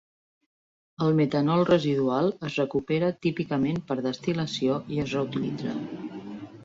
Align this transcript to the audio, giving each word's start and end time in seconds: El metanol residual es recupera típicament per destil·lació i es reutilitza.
El 1.07 1.11
metanol 1.19 1.61
residual 1.69 2.33
es 2.49 2.57
recupera 2.61 3.11
típicament 3.27 3.79
per 3.91 3.99
destil·lació 4.09 4.79
i 4.97 5.03
es 5.05 5.15
reutilitza. 5.19 5.77